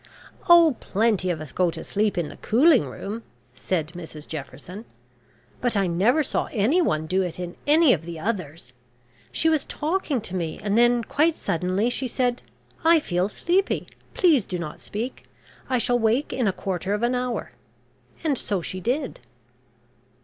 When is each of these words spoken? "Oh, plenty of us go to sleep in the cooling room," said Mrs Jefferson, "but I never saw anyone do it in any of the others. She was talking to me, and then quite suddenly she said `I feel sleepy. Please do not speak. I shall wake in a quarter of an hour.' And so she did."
"Oh, 0.49 0.77
plenty 0.79 1.29
of 1.29 1.39
us 1.41 1.51
go 1.51 1.69
to 1.69 1.83
sleep 1.83 2.17
in 2.17 2.29
the 2.29 2.37
cooling 2.37 2.85
room," 2.85 3.21
said 3.53 3.89
Mrs 3.89 4.27
Jefferson, 4.27 4.85
"but 5.61 5.77
I 5.77 5.85
never 5.85 6.23
saw 6.23 6.49
anyone 6.51 7.05
do 7.05 7.21
it 7.21 7.39
in 7.39 7.55
any 7.67 7.93
of 7.93 8.03
the 8.03 8.19
others. 8.19 8.73
She 9.31 9.47
was 9.47 9.63
talking 9.63 10.19
to 10.21 10.35
me, 10.35 10.59
and 10.63 10.75
then 10.75 11.03
quite 11.03 11.35
suddenly 11.35 11.91
she 11.91 12.07
said 12.07 12.41
`I 12.83 12.99
feel 12.99 13.27
sleepy. 13.27 13.87
Please 14.15 14.47
do 14.47 14.57
not 14.57 14.79
speak. 14.81 15.25
I 15.69 15.77
shall 15.77 15.99
wake 15.99 16.33
in 16.33 16.47
a 16.47 16.51
quarter 16.51 16.95
of 16.95 17.03
an 17.03 17.13
hour.' 17.13 17.51
And 18.23 18.39
so 18.39 18.63
she 18.63 18.79
did." 18.79 19.19